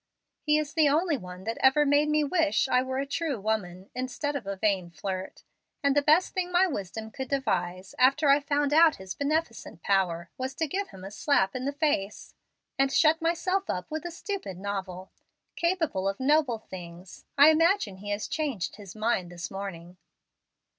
He 0.41 0.57
is 0.57 0.73
the 0.73 0.89
only 0.89 1.15
one 1.15 1.43
that 1.43 1.59
ever 1.61 1.85
made 1.85 2.09
me 2.09 2.23
wish 2.23 2.67
I 2.67 2.81
were 2.81 2.97
a 2.97 3.05
true 3.05 3.39
woman, 3.39 3.91
instead 3.93 4.35
of 4.35 4.47
a 4.47 4.55
vain 4.55 4.89
flirt; 4.89 5.43
and 5.83 5.95
the 5.95 6.01
best 6.01 6.33
thing 6.33 6.51
my 6.51 6.65
wisdom 6.65 7.11
could 7.11 7.27
devise, 7.27 7.93
after 7.99 8.27
I 8.27 8.39
found 8.39 8.73
out 8.73 8.95
his 8.95 9.13
beneficent 9.13 9.83
power, 9.83 10.31
was 10.39 10.55
to 10.55 10.65
give 10.65 10.87
him 10.87 11.03
a 11.03 11.11
slap 11.11 11.55
in 11.55 11.65
the 11.65 11.71
face, 11.71 12.33
and 12.79 12.91
shut 12.91 13.21
myself 13.21 13.69
up 13.69 13.91
with 13.91 14.03
a 14.03 14.09
stupid 14.09 14.57
novel. 14.57 15.11
'Capable 15.55 16.09
of 16.09 16.19
noble 16.19 16.57
things!' 16.57 17.27
I 17.37 17.51
imagine 17.51 17.97
he 17.97 18.09
has 18.09 18.27
changed 18.27 18.77
his 18.77 18.95
mind 18.95 19.31
this 19.31 19.51
morning. 19.51 19.97